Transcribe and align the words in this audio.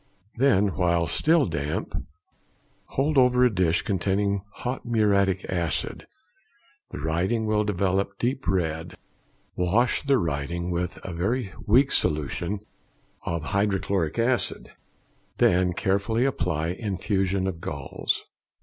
Then, 0.33 0.69
while 0.69 1.05
still 1.05 1.45
damp, 1.45 1.93
hold 2.85 3.19
over 3.19 3.45
a 3.45 3.53
dish 3.53 3.83
containing 3.83 4.41
hot 4.51 4.83
muriatic 4.83 5.45
acid; 5.47 6.07
the 6.89 6.97
writing 6.99 7.45
will 7.45 7.63
develop 7.63 8.17
deep 8.17 8.47
red. 8.47 8.95
|165| 9.55 9.57
(2.) 9.57 9.63
Wash 9.63 10.01
the 10.01 10.17
writing 10.17 10.71
with 10.71 10.97
a 11.03 11.13
very 11.13 11.53
weak 11.67 11.91
solution 11.91 12.61
of 13.27 13.43
hydrochloric 13.43 14.17
acid, 14.17 14.71
then 15.37 15.71
carefully 15.73 16.25
apply 16.25 16.69
infusion 16.69 17.45
of 17.45 17.61
galls. 17.61 18.23